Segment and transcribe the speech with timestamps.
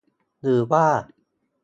[0.41, 0.85] หรือว่า